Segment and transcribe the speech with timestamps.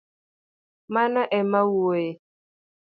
[0.93, 2.11] Mano emawuoye